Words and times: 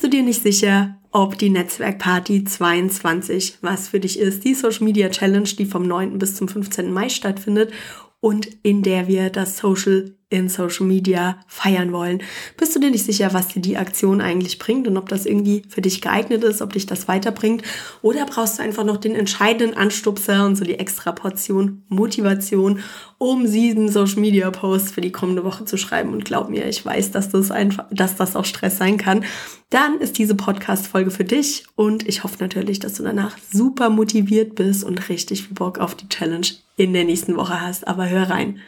Bist 0.00 0.14
du 0.14 0.16
dir 0.16 0.24
nicht 0.24 0.42
sicher, 0.42 0.96
ob 1.10 1.36
die 1.36 1.50
Netzwerkparty 1.50 2.44
22 2.44 3.58
was 3.60 3.88
für 3.88 4.00
dich 4.00 4.18
ist? 4.18 4.44
Die 4.44 4.54
Social 4.54 4.84
Media 4.84 5.10
Challenge, 5.10 5.44
die 5.44 5.66
vom 5.66 5.82
9. 5.86 6.18
bis 6.18 6.36
zum 6.36 6.48
15. 6.48 6.90
Mai 6.90 7.10
stattfindet 7.10 7.70
und 8.18 8.48
in 8.62 8.82
der 8.82 9.08
wir 9.08 9.28
das 9.28 9.58
Social 9.58 10.16
in 10.30 10.48
Social 10.48 10.86
Media 10.86 11.38
feiern 11.48 11.92
wollen. 11.92 12.22
Bist 12.56 12.74
du 12.74 12.80
dir 12.80 12.90
nicht 12.90 13.04
sicher, 13.04 13.34
was 13.34 13.48
dir 13.48 13.60
die 13.60 13.76
Aktion 13.76 14.20
eigentlich 14.20 14.60
bringt 14.60 14.86
und 14.86 14.96
ob 14.96 15.08
das 15.08 15.26
irgendwie 15.26 15.64
für 15.68 15.82
dich 15.82 16.00
geeignet 16.00 16.44
ist, 16.44 16.62
ob 16.62 16.72
dich 16.72 16.86
das 16.86 17.08
weiterbringt? 17.08 17.62
Oder 18.00 18.26
brauchst 18.26 18.58
du 18.58 18.62
einfach 18.62 18.84
noch 18.84 18.96
den 18.96 19.16
entscheidenden 19.16 19.76
Anstupser 19.76 20.46
und 20.46 20.54
so 20.54 20.64
die 20.64 20.78
extra 20.78 21.10
Portion 21.10 21.82
Motivation, 21.88 22.78
um 23.18 23.48
sieben 23.48 23.88
Social 23.88 24.20
Media 24.20 24.48
Posts 24.52 24.92
für 24.92 25.00
die 25.00 25.10
kommende 25.10 25.42
Woche 25.42 25.64
zu 25.64 25.76
schreiben? 25.76 26.12
Und 26.12 26.24
glaub 26.24 26.48
mir, 26.48 26.66
ich 26.68 26.86
weiß, 26.86 27.10
dass 27.10 27.30
das 27.30 27.50
einfach, 27.50 27.86
dass 27.90 28.14
das 28.14 28.36
auch 28.36 28.44
Stress 28.44 28.78
sein 28.78 28.98
kann. 28.98 29.24
Dann 29.68 29.98
ist 29.98 30.16
diese 30.16 30.36
Podcast-Folge 30.36 31.10
für 31.10 31.24
dich 31.24 31.64
und 31.74 32.08
ich 32.08 32.22
hoffe 32.22 32.36
natürlich, 32.38 32.78
dass 32.78 32.94
du 32.94 33.02
danach 33.02 33.36
super 33.52 33.90
motiviert 33.90 34.54
bist 34.54 34.84
und 34.84 35.08
richtig 35.08 35.42
viel 35.42 35.54
Bock 35.54 35.78
auf 35.78 35.96
die 35.96 36.08
Challenge 36.08 36.46
in 36.76 36.92
der 36.92 37.04
nächsten 37.04 37.36
Woche 37.36 37.60
hast. 37.60 37.88
Aber 37.88 38.08
hör 38.08 38.30
rein. 38.30 38.60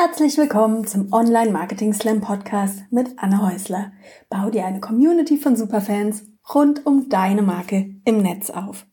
Herzlich 0.00 0.38
willkommen 0.38 0.86
zum 0.86 1.12
Online 1.12 1.50
Marketing 1.50 1.92
Slam 1.92 2.20
Podcast 2.20 2.84
mit 2.92 3.08
Anne 3.16 3.42
Häusler. 3.42 3.90
Bau 4.30 4.48
dir 4.48 4.64
eine 4.64 4.78
Community 4.78 5.36
von 5.36 5.56
Superfans 5.56 6.24
rund 6.54 6.86
um 6.86 7.08
deine 7.08 7.42
Marke 7.42 7.96
im 8.04 8.22
Netz 8.22 8.48
auf. 8.48 8.86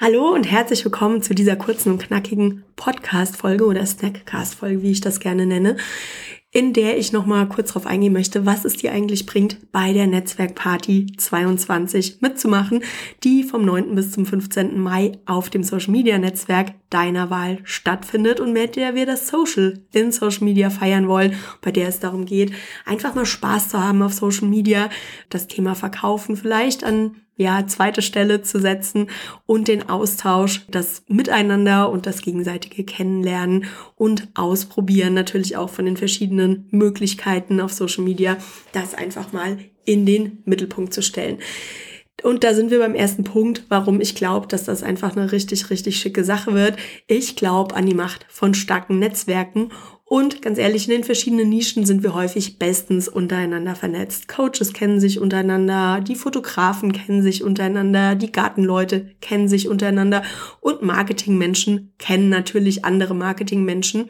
Hallo 0.00 0.34
und 0.34 0.42
herzlich 0.42 0.84
willkommen 0.84 1.22
zu 1.22 1.36
dieser 1.36 1.54
kurzen 1.54 1.92
und 1.92 2.02
knackigen 2.02 2.64
Podcast-Folge 2.74 3.64
oder 3.64 3.86
Snackcast-Folge, 3.86 4.82
wie 4.82 4.90
ich 4.90 5.02
das 5.02 5.20
gerne 5.20 5.46
nenne 5.46 5.76
in 6.56 6.72
der 6.72 6.96
ich 6.96 7.12
nochmal 7.12 7.46
kurz 7.50 7.68
darauf 7.68 7.84
eingehen 7.84 8.14
möchte, 8.14 8.46
was 8.46 8.64
es 8.64 8.78
dir 8.78 8.90
eigentlich 8.90 9.26
bringt, 9.26 9.70
bei 9.72 9.92
der 9.92 10.06
Netzwerkparty 10.06 11.12
22 11.18 12.22
mitzumachen, 12.22 12.82
die 13.24 13.42
vom 13.42 13.62
9. 13.62 13.94
bis 13.94 14.12
zum 14.12 14.24
15. 14.24 14.80
Mai 14.80 15.12
auf 15.26 15.50
dem 15.50 15.62
Social 15.62 15.90
Media 15.90 16.16
Netzwerk 16.16 16.72
deiner 16.90 17.30
Wahl 17.30 17.58
stattfindet 17.64 18.40
und 18.40 18.52
mit 18.52 18.76
der 18.76 18.94
wir 18.94 19.06
das 19.06 19.28
Social 19.28 19.80
in 19.92 20.12
Social 20.12 20.44
Media 20.44 20.70
feiern 20.70 21.08
wollen, 21.08 21.34
bei 21.60 21.72
der 21.72 21.88
es 21.88 22.00
darum 22.00 22.26
geht, 22.26 22.52
einfach 22.84 23.14
mal 23.14 23.26
Spaß 23.26 23.68
zu 23.70 23.82
haben 23.82 24.02
auf 24.02 24.12
Social 24.12 24.48
Media, 24.48 24.88
das 25.28 25.48
Thema 25.48 25.74
Verkaufen 25.74 26.36
vielleicht 26.36 26.84
an 26.84 27.16
ja, 27.36 27.66
zweite 27.66 28.00
Stelle 28.00 28.42
zu 28.42 28.58
setzen 28.58 29.10
und 29.44 29.68
den 29.68 29.88
Austausch, 29.88 30.64
das 30.70 31.02
Miteinander 31.06 31.90
und 31.90 32.06
das 32.06 32.22
gegenseitige 32.22 32.84
Kennenlernen 32.84 33.66
und 33.94 34.28
Ausprobieren 34.34 35.14
natürlich 35.14 35.56
auch 35.56 35.68
von 35.68 35.84
den 35.84 35.96
verschiedenen 35.96 36.66
Möglichkeiten 36.70 37.60
auf 37.60 37.72
Social 37.72 38.04
Media, 38.04 38.38
das 38.72 38.94
einfach 38.94 39.32
mal 39.32 39.58
in 39.84 40.06
den 40.06 40.42
Mittelpunkt 40.46 40.94
zu 40.94 41.02
stellen. 41.02 41.38
Und 42.22 42.44
da 42.44 42.54
sind 42.54 42.70
wir 42.70 42.78
beim 42.78 42.94
ersten 42.94 43.24
Punkt, 43.24 43.64
warum 43.68 44.00
ich 44.00 44.14
glaube, 44.14 44.46
dass 44.46 44.64
das 44.64 44.82
einfach 44.82 45.16
eine 45.16 45.32
richtig, 45.32 45.70
richtig 45.70 45.98
schicke 45.98 46.24
Sache 46.24 46.54
wird. 46.54 46.76
Ich 47.06 47.36
glaube 47.36 47.76
an 47.76 47.86
die 47.86 47.94
Macht 47.94 48.24
von 48.28 48.54
starken 48.54 48.98
Netzwerken 48.98 49.70
und 50.08 50.40
ganz 50.40 50.56
ehrlich, 50.56 50.84
in 50.84 50.92
den 50.92 51.02
verschiedenen 51.02 51.48
Nischen 51.48 51.84
sind 51.84 52.04
wir 52.04 52.14
häufig 52.14 52.60
bestens 52.60 53.08
untereinander 53.08 53.74
vernetzt. 53.74 54.28
Coaches 54.28 54.72
kennen 54.72 55.00
sich 55.00 55.18
untereinander, 55.18 56.00
die 56.00 56.14
Fotografen 56.14 56.92
kennen 56.92 57.22
sich 57.22 57.42
untereinander, 57.42 58.14
die 58.14 58.30
Gartenleute 58.30 59.10
kennen 59.20 59.48
sich 59.48 59.68
untereinander 59.68 60.22
und 60.60 60.82
Marketingmenschen 60.82 61.92
kennen 61.98 62.28
natürlich 62.28 62.84
andere 62.84 63.16
Marketingmenschen. 63.16 64.08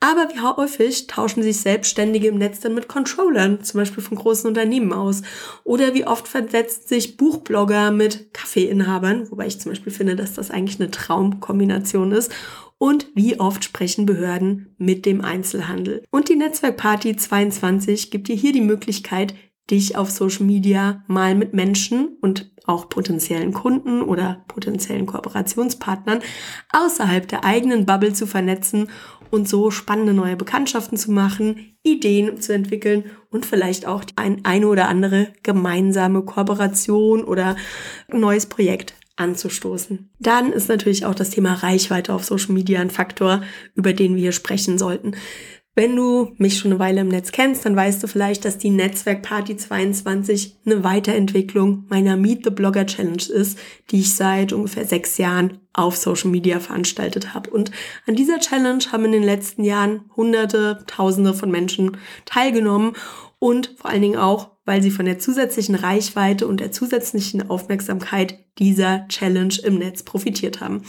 Aber 0.00 0.28
wie 0.34 0.40
häufig 0.40 1.06
tauschen 1.06 1.42
sich 1.42 1.60
Selbstständige 1.60 2.28
im 2.28 2.36
Netz 2.36 2.60
dann 2.60 2.74
mit 2.74 2.88
Controllern, 2.88 3.64
zum 3.64 3.78
Beispiel 3.80 4.02
von 4.02 4.18
großen 4.18 4.46
Unternehmen 4.46 4.92
aus? 4.92 5.22
Oder 5.64 5.94
wie 5.94 6.06
oft 6.06 6.28
versetzt 6.28 6.90
sich 6.90 7.16
Buchblogger 7.16 7.90
mit 7.90 8.34
Kaffeeinhabern, 8.34 9.30
wobei 9.30 9.46
ich 9.46 9.58
zum 9.58 9.72
Beispiel 9.72 9.92
finde, 9.94 10.14
dass 10.14 10.34
das 10.34 10.50
eigentlich 10.50 10.78
eine 10.78 10.90
Traumkombination 10.90 12.12
ist 12.12 12.30
und 12.82 13.06
wie 13.14 13.38
oft 13.38 13.62
sprechen 13.62 14.06
Behörden 14.06 14.74
mit 14.76 15.06
dem 15.06 15.20
Einzelhandel. 15.20 16.02
Und 16.10 16.28
die 16.28 16.34
Netzwerkparty 16.34 17.14
22 17.14 18.10
gibt 18.10 18.26
dir 18.26 18.34
hier 18.34 18.52
die 18.52 18.60
Möglichkeit, 18.60 19.36
dich 19.70 19.96
auf 19.96 20.10
Social 20.10 20.46
Media 20.46 21.04
mal 21.06 21.36
mit 21.36 21.54
Menschen 21.54 22.16
und 22.20 22.50
auch 22.66 22.88
potenziellen 22.88 23.52
Kunden 23.52 24.02
oder 24.02 24.44
potenziellen 24.48 25.06
Kooperationspartnern 25.06 26.22
außerhalb 26.72 27.28
der 27.28 27.44
eigenen 27.44 27.86
Bubble 27.86 28.14
zu 28.14 28.26
vernetzen 28.26 28.88
und 29.30 29.48
so 29.48 29.70
spannende 29.70 30.12
neue 30.12 30.34
Bekanntschaften 30.34 30.98
zu 30.98 31.12
machen, 31.12 31.76
Ideen 31.84 32.40
zu 32.40 32.52
entwickeln 32.52 33.04
und 33.30 33.46
vielleicht 33.46 33.86
auch 33.86 34.02
ein 34.16 34.44
eine 34.44 34.66
oder 34.66 34.88
andere 34.88 35.28
gemeinsame 35.44 36.22
Kooperation 36.22 37.22
oder 37.22 37.54
neues 38.08 38.46
Projekt 38.46 38.94
anzustoßen. 39.16 40.10
Dann 40.18 40.52
ist 40.52 40.68
natürlich 40.68 41.04
auch 41.04 41.14
das 41.14 41.30
Thema 41.30 41.54
Reichweite 41.54 42.14
auf 42.14 42.24
Social 42.24 42.52
Media 42.52 42.80
ein 42.80 42.90
Faktor, 42.90 43.42
über 43.74 43.92
den 43.92 44.16
wir 44.16 44.32
sprechen 44.32 44.78
sollten. 44.78 45.14
Wenn 45.74 45.96
du 45.96 46.34
mich 46.36 46.58
schon 46.58 46.70
eine 46.70 46.80
Weile 46.80 47.00
im 47.00 47.08
Netz 47.08 47.32
kennst, 47.32 47.64
dann 47.64 47.74
weißt 47.74 48.02
du 48.02 48.06
vielleicht, 48.06 48.44
dass 48.44 48.58
die 48.58 48.68
Netzwerkparty 48.68 49.56
22 49.56 50.58
eine 50.66 50.84
Weiterentwicklung 50.84 51.86
meiner 51.88 52.18
Meet 52.18 52.44
the 52.44 52.50
Blogger 52.50 52.84
Challenge 52.84 53.22
ist, 53.22 53.58
die 53.90 54.00
ich 54.00 54.14
seit 54.14 54.52
ungefähr 54.52 54.84
sechs 54.84 55.16
Jahren 55.16 55.60
auf 55.72 55.96
Social 55.96 56.30
Media 56.30 56.60
veranstaltet 56.60 57.32
habe. 57.32 57.48
Und 57.48 57.70
an 58.06 58.16
dieser 58.16 58.38
Challenge 58.38 58.84
haben 58.92 59.06
in 59.06 59.12
den 59.12 59.22
letzten 59.22 59.64
Jahren 59.64 60.02
Hunderte, 60.14 60.84
Tausende 60.86 61.32
von 61.32 61.50
Menschen 61.50 61.96
teilgenommen 62.26 62.92
und 63.38 63.74
vor 63.78 63.90
allen 63.90 64.02
Dingen 64.02 64.18
auch 64.18 64.51
weil 64.64 64.82
sie 64.82 64.90
von 64.90 65.06
der 65.06 65.18
zusätzlichen 65.18 65.74
Reichweite 65.74 66.46
und 66.46 66.60
der 66.60 66.72
zusätzlichen 66.72 67.50
Aufmerksamkeit 67.50 68.38
dieser 68.58 69.06
Challenge 69.08 69.54
im 69.64 69.78
Netz 69.78 70.02
profitiert 70.02 70.60
haben. 70.60 70.82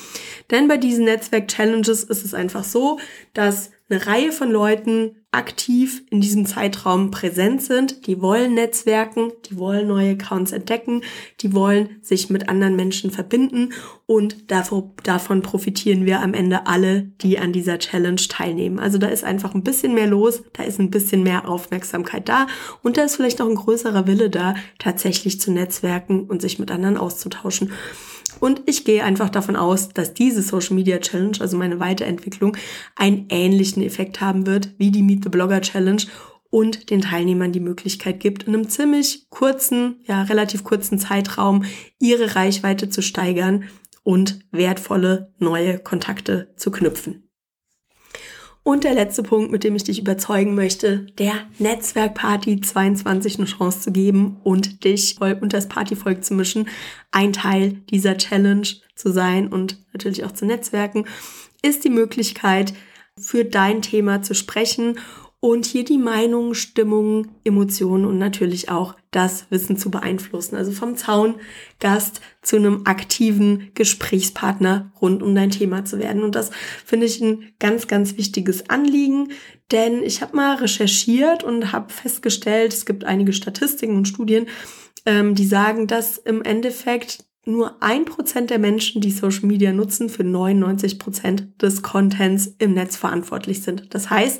Denn 0.51 0.67
bei 0.67 0.77
diesen 0.77 1.05
Netzwerk-Challenges 1.05 2.03
ist 2.03 2.25
es 2.25 2.33
einfach 2.33 2.63
so, 2.63 2.99
dass 3.33 3.71
eine 3.89 4.05
Reihe 4.05 4.31
von 4.31 4.51
Leuten 4.51 5.22
aktiv 5.33 6.03
in 6.09 6.21
diesem 6.21 6.45
Zeitraum 6.45 7.11
präsent 7.11 7.61
sind. 7.61 8.07
Die 8.07 8.21
wollen 8.21 8.53
Netzwerken, 8.53 9.31
die 9.45 9.57
wollen 9.57 9.87
neue 9.87 10.11
Accounts 10.11 10.51
entdecken, 10.51 11.01
die 11.41 11.53
wollen 11.53 11.97
sich 12.01 12.29
mit 12.29 12.49
anderen 12.49 12.75
Menschen 12.75 13.11
verbinden 13.11 13.73
und 14.05 14.51
davon 14.51 15.41
profitieren 15.41 16.05
wir 16.05 16.21
am 16.21 16.33
Ende 16.33 16.67
alle, 16.67 17.03
die 17.21 17.39
an 17.39 17.53
dieser 17.53 17.79
Challenge 17.79 18.21
teilnehmen. 18.29 18.79
Also 18.79 18.97
da 18.97 19.07
ist 19.07 19.23
einfach 19.23 19.55
ein 19.55 19.63
bisschen 19.63 19.93
mehr 19.93 20.07
los, 20.07 20.43
da 20.53 20.63
ist 20.63 20.79
ein 20.79 20.91
bisschen 20.91 21.23
mehr 21.23 21.47
Aufmerksamkeit 21.47 22.29
da 22.29 22.47
und 22.81 22.97
da 22.97 23.03
ist 23.03 23.15
vielleicht 23.15 23.39
noch 23.39 23.49
ein 23.49 23.55
größerer 23.55 24.07
Wille 24.07 24.29
da, 24.29 24.55
tatsächlich 24.77 25.39
zu 25.39 25.51
netzwerken 25.51 26.25
und 26.25 26.41
sich 26.41 26.59
mit 26.59 26.69
anderen 26.69 26.97
auszutauschen. 26.97 27.71
Und 28.43 28.63
ich 28.65 28.83
gehe 28.83 29.05
einfach 29.05 29.29
davon 29.29 29.55
aus, 29.55 29.87
dass 29.87 30.13
diese 30.13 30.41
Social 30.41 30.75
Media 30.75 30.99
Challenge, 30.99 31.37
also 31.39 31.55
meine 31.55 31.79
Weiterentwicklung, 31.79 32.57
einen 32.93 33.27
ähnlichen 33.29 33.81
Effekt 33.81 34.19
haben 34.19 34.45
wird 34.45 34.73
wie 34.77 34.91
die 34.91 35.01
Meet 35.01 35.23
the 35.23 35.29
Blogger 35.29 35.61
Challenge 35.61 36.03
und 36.49 36.89
den 36.89 36.99
Teilnehmern 36.99 37.53
die 37.53 37.61
Möglichkeit 37.61 38.19
gibt, 38.19 38.43
in 38.43 38.53
einem 38.53 38.67
ziemlich 38.67 39.29
kurzen, 39.29 40.01
ja, 40.03 40.23
relativ 40.23 40.65
kurzen 40.65 40.99
Zeitraum 40.99 41.63
ihre 41.99 42.35
Reichweite 42.35 42.89
zu 42.89 43.01
steigern 43.01 43.63
und 44.03 44.39
wertvolle 44.51 45.31
neue 45.39 45.79
Kontakte 45.79 46.51
zu 46.57 46.69
knüpfen. 46.69 47.22
Und 48.63 48.85
der 48.85 48.93
letzte 48.93 49.23
Punkt, 49.23 49.51
mit 49.51 49.65
dem 49.65 49.75
ich 49.75 49.83
dich 49.83 49.99
überzeugen 49.99 50.55
möchte, 50.55 51.07
der 51.17 51.33
Netzwerkparty 51.59 52.61
22 52.61 53.37
eine 53.37 53.47
Chance 53.47 53.81
zu 53.81 53.91
geben 53.91 54.39
und 54.43 54.85
dich 54.85 55.19
unter 55.19 55.57
das 55.57 55.67
Partyvolk 55.67 56.23
zu 56.23 56.33
mischen, 56.33 56.69
ein 57.11 57.33
Teil 57.33 57.73
dieser 57.89 58.17
Challenge 58.17 58.67
zu 58.95 59.11
sein 59.11 59.49
und 59.49 59.83
natürlich 59.91 60.23
auch 60.23 60.31
zu 60.31 60.45
netzwerken, 60.45 61.05
ist 61.61 61.83
die 61.83 61.89
Möglichkeit, 61.89 62.73
für 63.19 63.45
dein 63.45 63.81
Thema 63.81 64.21
zu 64.21 64.33
sprechen 64.33 64.97
und 65.43 65.65
hier 65.65 65.83
die 65.83 65.97
Meinung, 65.97 66.53
Stimmung, 66.53 67.27
Emotionen 67.43 68.05
und 68.05 68.17
natürlich 68.17 68.69
auch 68.69 68.95
das 69.11 69.45
Wissen 69.49 69.75
zu 69.75 69.91
beeinflussen. 69.91 70.55
Also 70.55 70.71
vom 70.71 70.95
Zaungast 70.95 72.21
zu 72.41 72.55
einem 72.55 72.83
aktiven 72.85 73.69
Gesprächspartner 73.73 74.93
rund 75.01 75.21
um 75.21 75.35
dein 75.35 75.49
Thema 75.49 75.83
zu 75.83 75.99
werden. 75.99 76.23
Und 76.23 76.35
das 76.35 76.51
finde 76.85 77.07
ich 77.07 77.19
ein 77.19 77.51
ganz, 77.59 77.87
ganz 77.89 78.15
wichtiges 78.15 78.69
Anliegen, 78.69 79.33
denn 79.69 80.01
ich 80.01 80.21
habe 80.21 80.33
mal 80.33 80.55
recherchiert 80.55 81.43
und 81.43 81.73
habe 81.73 81.91
festgestellt, 81.91 82.71
es 82.71 82.85
gibt 82.85 83.03
einige 83.03 83.33
Statistiken 83.33 83.97
und 83.97 84.07
Studien, 84.07 84.47
ähm, 85.05 85.35
die 85.35 85.45
sagen, 85.45 85.87
dass 85.87 86.17
im 86.17 86.41
Endeffekt 86.41 87.25
nur 87.45 87.81
ein 87.81 88.05
Prozent 88.05 88.49
der 88.49 88.59
Menschen, 88.59 89.01
die 89.01 89.11
Social 89.11 89.45
Media 89.45 89.73
nutzen, 89.73 90.09
für 90.09 90.23
99 90.23 90.99
Prozent 90.99 91.61
des 91.61 91.81
Contents 91.81 92.55
im 92.59 92.73
Netz 92.73 92.95
verantwortlich 92.95 93.61
sind. 93.61 93.93
Das 93.93 94.09
heißt, 94.09 94.39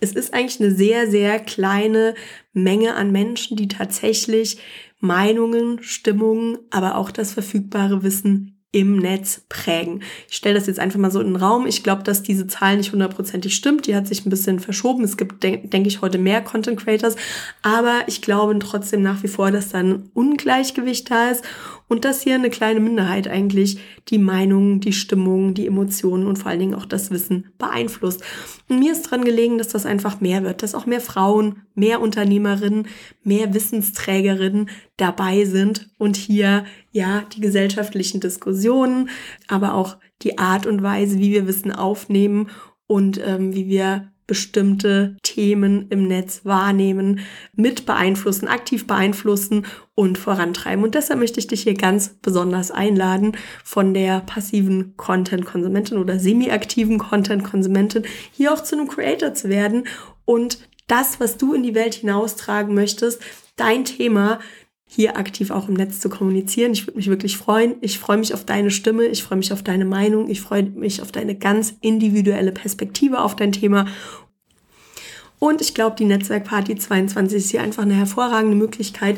es 0.00 0.12
ist 0.12 0.34
eigentlich 0.34 0.60
eine 0.60 0.74
sehr, 0.74 1.10
sehr 1.10 1.38
kleine 1.40 2.14
Menge 2.52 2.94
an 2.94 3.12
Menschen, 3.12 3.56
die 3.56 3.68
tatsächlich 3.68 4.58
Meinungen, 4.98 5.82
Stimmungen, 5.82 6.58
aber 6.70 6.96
auch 6.96 7.10
das 7.10 7.32
verfügbare 7.32 8.02
Wissen 8.02 8.61
im 8.72 8.96
Netz 8.96 9.42
prägen. 9.50 10.02
Ich 10.30 10.36
stelle 10.36 10.54
das 10.54 10.66
jetzt 10.66 10.80
einfach 10.80 10.98
mal 10.98 11.10
so 11.10 11.20
in 11.20 11.28
den 11.28 11.36
Raum. 11.36 11.66
Ich 11.66 11.82
glaube, 11.82 12.02
dass 12.02 12.22
diese 12.22 12.46
Zahl 12.46 12.78
nicht 12.78 12.92
hundertprozentig 12.92 13.54
stimmt. 13.54 13.86
Die 13.86 13.94
hat 13.94 14.06
sich 14.06 14.24
ein 14.24 14.30
bisschen 14.30 14.60
verschoben. 14.60 15.04
Es 15.04 15.18
gibt, 15.18 15.42
denke 15.42 15.68
denk 15.68 15.86
ich, 15.86 16.00
heute 16.00 16.16
mehr 16.16 16.40
Content 16.40 16.80
Creators. 16.80 17.16
Aber 17.60 18.00
ich 18.06 18.22
glaube 18.22 18.58
trotzdem 18.58 19.02
nach 19.02 19.22
wie 19.22 19.28
vor, 19.28 19.50
dass 19.50 19.68
da 19.68 19.78
ein 19.78 20.10
Ungleichgewicht 20.14 21.10
da 21.10 21.30
ist 21.30 21.44
und 21.92 22.06
dass 22.06 22.22
hier 22.22 22.36
eine 22.36 22.48
kleine 22.48 22.80
Minderheit 22.80 23.28
eigentlich 23.28 23.78
die 24.08 24.16
Meinung, 24.16 24.80
die 24.80 24.94
Stimmung, 24.94 25.52
die 25.52 25.66
Emotionen 25.66 26.26
und 26.26 26.38
vor 26.38 26.50
allen 26.50 26.60
Dingen 26.60 26.74
auch 26.74 26.86
das 26.86 27.10
Wissen 27.10 27.52
beeinflusst. 27.58 28.22
Und 28.70 28.78
mir 28.78 28.92
ist 28.92 29.02
dran 29.02 29.26
gelegen, 29.26 29.58
dass 29.58 29.68
das 29.68 29.84
einfach 29.84 30.22
mehr 30.22 30.42
wird, 30.42 30.62
dass 30.62 30.74
auch 30.74 30.86
mehr 30.86 31.02
Frauen, 31.02 31.66
mehr 31.74 32.00
Unternehmerinnen, 32.00 32.86
mehr 33.22 33.52
Wissensträgerinnen 33.52 34.70
dabei 34.96 35.44
sind 35.44 35.90
und 35.98 36.16
hier 36.16 36.64
ja 36.92 37.24
die 37.34 37.40
gesellschaftlichen 37.40 38.20
Diskussionen, 38.20 38.61
aber 39.48 39.74
auch 39.74 39.96
die 40.22 40.38
Art 40.38 40.66
und 40.66 40.82
Weise, 40.82 41.18
wie 41.18 41.32
wir 41.32 41.46
Wissen 41.46 41.72
aufnehmen 41.72 42.50
und 42.86 43.20
ähm, 43.24 43.54
wie 43.54 43.68
wir 43.68 44.12
bestimmte 44.26 45.16
Themen 45.22 45.88
im 45.90 46.06
Netz 46.06 46.44
wahrnehmen, 46.44 47.20
mit 47.54 47.84
beeinflussen, 47.84 48.48
aktiv 48.48 48.86
beeinflussen 48.86 49.66
und 49.94 50.16
vorantreiben. 50.16 50.84
Und 50.84 50.94
deshalb 50.94 51.20
möchte 51.20 51.40
ich 51.40 51.48
dich 51.48 51.62
hier 51.62 51.74
ganz 51.74 52.14
besonders 52.22 52.70
einladen, 52.70 53.36
von 53.64 53.92
der 53.92 54.20
passiven 54.20 54.96
Content-Konsumentin 54.96 55.98
oder 55.98 56.18
semi-aktiven 56.18 56.98
Content-Konsumentin 56.98 58.04
hier 58.30 58.54
auch 58.54 58.62
zu 58.62 58.76
einem 58.76 58.88
Creator 58.88 59.34
zu 59.34 59.48
werden 59.48 59.84
und 60.24 60.66
das, 60.86 61.20
was 61.20 61.36
du 61.36 61.54
in 61.54 61.62
die 61.62 61.74
Welt 61.74 61.94
hinaustragen 61.94 62.74
möchtest, 62.74 63.20
dein 63.56 63.84
Thema 63.84 64.40
hier 64.94 65.16
aktiv 65.16 65.50
auch 65.50 65.68
im 65.68 65.74
Netz 65.74 66.00
zu 66.00 66.10
kommunizieren. 66.10 66.72
Ich 66.72 66.86
würde 66.86 66.98
mich 66.98 67.08
wirklich 67.08 67.38
freuen. 67.38 67.76
Ich 67.80 67.98
freue 67.98 68.18
mich 68.18 68.34
auf 68.34 68.44
deine 68.44 68.70
Stimme, 68.70 69.06
ich 69.06 69.22
freue 69.22 69.38
mich 69.38 69.52
auf 69.52 69.62
deine 69.62 69.86
Meinung, 69.86 70.28
ich 70.28 70.42
freue 70.42 70.64
mich 70.64 71.00
auf 71.00 71.10
deine 71.10 71.34
ganz 71.34 71.74
individuelle 71.80 72.52
Perspektive 72.52 73.20
auf 73.22 73.34
dein 73.34 73.52
Thema. 73.52 73.86
Und 75.38 75.62
ich 75.62 75.74
glaube, 75.74 75.96
die 75.96 76.04
Netzwerkparty 76.04 76.76
22 76.76 77.38
ist 77.38 77.50
hier 77.50 77.62
einfach 77.62 77.84
eine 77.84 77.94
hervorragende 77.94 78.56
Möglichkeit, 78.56 79.16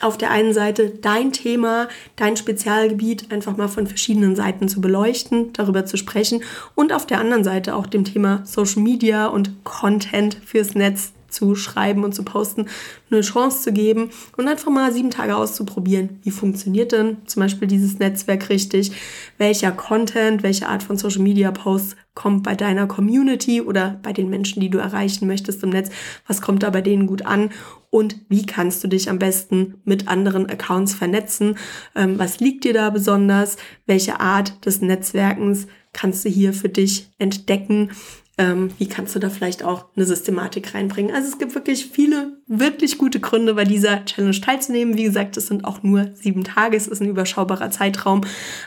auf 0.00 0.18
der 0.18 0.30
einen 0.30 0.52
Seite 0.52 0.90
dein 0.90 1.32
Thema, 1.32 1.88
dein 2.16 2.36
Spezialgebiet 2.36 3.32
einfach 3.32 3.56
mal 3.56 3.68
von 3.68 3.86
verschiedenen 3.86 4.36
Seiten 4.36 4.68
zu 4.68 4.82
beleuchten, 4.82 5.54
darüber 5.54 5.86
zu 5.86 5.96
sprechen 5.96 6.42
und 6.74 6.92
auf 6.92 7.06
der 7.06 7.18
anderen 7.18 7.44
Seite 7.44 7.74
auch 7.74 7.86
dem 7.86 8.04
Thema 8.04 8.42
Social 8.44 8.82
Media 8.82 9.26
und 9.26 9.64
Content 9.64 10.38
fürs 10.44 10.74
Netz 10.74 11.12
zu 11.34 11.54
schreiben 11.54 12.04
und 12.04 12.14
zu 12.14 12.22
posten, 12.22 12.66
eine 13.10 13.20
Chance 13.20 13.62
zu 13.62 13.72
geben 13.72 14.10
und 14.36 14.48
einfach 14.48 14.70
mal 14.70 14.92
sieben 14.92 15.10
Tage 15.10 15.36
auszuprobieren. 15.36 16.20
Wie 16.22 16.30
funktioniert 16.30 16.92
denn 16.92 17.18
zum 17.26 17.40
Beispiel 17.42 17.68
dieses 17.68 17.98
Netzwerk 17.98 18.48
richtig? 18.48 18.92
Welcher 19.36 19.72
Content, 19.72 20.42
welche 20.42 20.68
Art 20.68 20.82
von 20.82 20.96
Social 20.96 21.22
Media 21.22 21.50
Posts 21.50 21.96
kommt 22.14 22.44
bei 22.44 22.54
deiner 22.54 22.86
Community 22.86 23.60
oder 23.60 23.98
bei 24.02 24.12
den 24.12 24.30
Menschen, 24.30 24.60
die 24.60 24.70
du 24.70 24.78
erreichen 24.78 25.26
möchtest 25.26 25.62
im 25.62 25.70
Netz? 25.70 25.90
Was 26.26 26.40
kommt 26.40 26.62
da 26.62 26.70
bei 26.70 26.80
denen 26.80 27.06
gut 27.06 27.26
an? 27.26 27.50
Und 27.90 28.16
wie 28.28 28.44
kannst 28.44 28.82
du 28.82 28.88
dich 28.88 29.08
am 29.08 29.18
besten 29.18 29.74
mit 29.84 30.08
anderen 30.08 30.48
Accounts 30.50 30.94
vernetzen? 30.94 31.56
Ähm, 31.94 32.18
was 32.18 32.40
liegt 32.40 32.64
dir 32.64 32.72
da 32.72 32.90
besonders? 32.90 33.56
Welche 33.86 34.18
Art 34.20 34.64
des 34.66 34.80
Netzwerkens 34.80 35.66
kannst 35.92 36.24
du 36.24 36.28
hier 36.28 36.52
für 36.52 36.68
dich 36.68 37.10
entdecken? 37.18 37.90
Ähm, 38.36 38.70
wie 38.78 38.88
kannst 38.88 39.14
du 39.14 39.20
da 39.20 39.30
vielleicht 39.30 39.62
auch 39.62 39.86
eine 39.94 40.06
Systematik 40.06 40.74
reinbringen. 40.74 41.14
Also 41.14 41.28
es 41.28 41.38
gibt 41.38 41.54
wirklich 41.54 41.86
viele, 41.86 42.38
wirklich 42.46 42.98
gute 42.98 43.20
Gründe, 43.20 43.54
bei 43.54 43.64
dieser 43.64 44.04
Challenge 44.04 44.40
teilzunehmen. 44.40 44.96
Wie 44.96 45.04
gesagt, 45.04 45.36
es 45.36 45.46
sind 45.46 45.64
auch 45.64 45.82
nur 45.82 46.10
sieben 46.14 46.42
Tage, 46.42 46.76
es 46.76 46.88
ist 46.88 47.00
ein 47.00 47.08
überschaubarer 47.08 47.70
Zeitraum, 47.70 48.22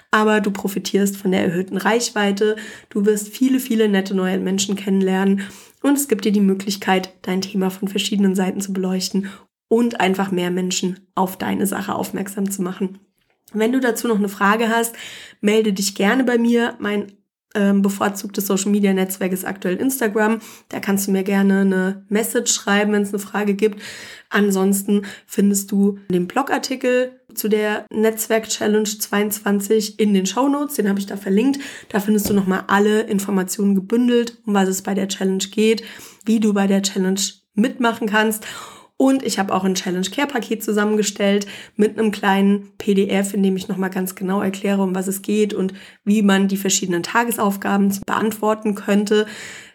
aber 0.10 0.40
du 0.40 0.52
profitierst 0.52 1.18
von 1.18 1.32
der 1.32 1.44
erhöhten 1.44 1.78
Reichweite, 1.78 2.56
du 2.90 3.06
wirst 3.06 3.28
viele, 3.28 3.60
viele 3.60 3.90
nette 3.90 4.16
neue 4.16 4.38
Menschen 4.38 4.76
kennenlernen 4.78 5.42
und 5.82 5.98
es 5.98 6.08
gibt 6.08 6.24
dir 6.24 6.32
die 6.32 6.40
Möglichkeit, 6.40 7.14
dein 7.24 7.42
Thema 7.42 7.70
von 7.70 7.90
verschiedenen 7.90 8.36
Seiten 8.36 8.62
zu 8.62 8.72
beleuchten 8.72 9.30
und 9.68 10.00
einfach 10.00 10.32
mehr 10.32 10.50
Menschen 10.50 11.00
auf 11.14 11.38
deine 11.38 11.68
Sache 11.68 11.94
aufmerksam 11.94 12.50
zu 12.50 12.62
machen. 12.62 13.00
Wenn 13.54 13.72
du 13.72 13.80
dazu 13.80 14.08
noch 14.08 14.18
eine 14.18 14.30
Frage 14.30 14.70
hast, 14.70 14.96
melde 15.42 15.74
dich 15.74 15.96
gerne 15.96 16.24
bei 16.24 16.38
mir. 16.38 16.76
Mein 16.80 17.12
ähm, 17.56 17.82
bevorzugtes 17.82 18.48
Social 18.48 18.72
Media 18.72 18.94
Netzwerk 18.94 19.32
ist 19.32 19.46
aktuell 19.46 19.78
Instagram. 19.78 20.40
Da 20.70 20.80
kannst 20.80 21.08
du 21.08 21.12
mir 21.12 21.24
gerne 21.24 21.62
eine 21.62 22.06
Message 22.10 22.54
schreiben, 22.54 22.94
wenn 22.94 23.04
es 23.04 23.10
eine 23.10 23.20
Frage 23.20 23.54
gibt. 23.54 23.82
Ansonsten 24.30 25.04
findest 25.26 25.72
du 25.72 26.00
den 26.10 26.28
Blogartikel 26.28 27.20
zu 27.34 27.48
der 27.48 27.86
Netzwerk 27.92 28.50
Challenge 28.50 28.84
22 28.84 30.00
in 30.00 30.14
den 30.14 30.26
Show 30.26 30.48
Notes. 30.48 30.76
Den 30.76 30.90
habe 30.90 31.00
ich 31.00 31.06
da 31.06 31.18
verlinkt. 31.18 31.60
Da 31.90 32.00
findest 32.00 32.30
du 32.30 32.34
nochmal 32.34 32.66
alle 32.68 33.02
Informationen 33.02 33.76
gebündelt, 33.76 34.38
um 34.46 34.54
was 34.54 34.68
es 34.68 34.82
bei 34.82 34.94
der 34.94 35.08
Challenge 35.08 35.44
geht, 35.52 35.84
wie 36.26 36.40
du 36.40 36.54
bei 36.54 36.68
der 36.68 36.82
Challenge 36.82 37.22
mitmachen 37.54 38.08
kannst. 38.08 38.46
Und 38.98 39.22
ich 39.22 39.38
habe 39.38 39.54
auch 39.54 39.64
ein 39.64 39.76
Challenge 39.76 40.10
Care 40.10 40.28
Paket 40.28 40.64
zusammengestellt 40.64 41.46
mit 41.76 41.98
einem 41.98 42.12
kleinen 42.12 42.72
PDF, 42.80 43.36
in 43.36 43.44
dem 43.44 43.56
ich 43.56 43.68
nochmal 43.68 43.92
ganz 43.92 44.16
genau 44.16 44.42
erkläre, 44.42 44.82
um 44.82 44.96
was 44.96 45.08
es 45.08 45.22
geht 45.22 45.54
und 45.54 45.74
wie 46.04 46.24
man 46.24 46.48
die 46.48 46.58
verschiedenen 46.58 47.04
Tagesaufgaben 47.04 47.96
beantworten 48.08 48.74
könnte. 48.74 49.28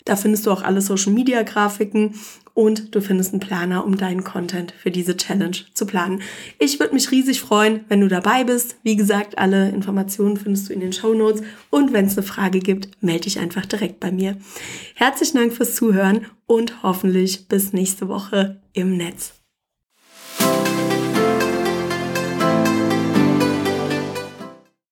Da 0.04 0.16
findest 0.16 0.46
du 0.46 0.50
auch 0.50 0.62
alle 0.62 0.80
Social 0.80 1.12
Media 1.12 1.42
Grafiken 1.42 2.14
und 2.54 2.94
du 2.94 3.00
findest 3.00 3.32
einen 3.32 3.40
Planer, 3.40 3.84
um 3.84 3.96
deinen 3.96 4.24
Content 4.24 4.72
für 4.72 4.90
diese 4.90 5.16
Challenge 5.16 5.56
zu 5.74 5.86
planen. 5.86 6.22
Ich 6.58 6.80
würde 6.80 6.94
mich 6.94 7.10
riesig 7.10 7.40
freuen, 7.40 7.84
wenn 7.88 8.00
du 8.00 8.08
dabei 8.08 8.44
bist. 8.44 8.76
Wie 8.82 8.96
gesagt, 8.96 9.38
alle 9.38 9.70
Informationen 9.70 10.36
findest 10.36 10.68
du 10.68 10.72
in 10.72 10.80
den 10.80 10.92
Show 10.92 11.14
Notes 11.14 11.42
und 11.70 11.92
wenn 11.92 12.06
es 12.06 12.16
eine 12.16 12.26
Frage 12.26 12.60
gibt, 12.60 13.02
melde 13.02 13.24
dich 13.24 13.38
einfach 13.38 13.66
direkt 13.66 14.00
bei 14.00 14.12
mir. 14.12 14.36
Herzlichen 14.94 15.38
Dank 15.38 15.52
fürs 15.52 15.74
Zuhören 15.74 16.26
und 16.46 16.82
hoffentlich 16.82 17.48
bis 17.48 17.72
nächste 17.72 18.08
Woche 18.08 18.60
im 18.72 18.96
Netz. 18.96 19.41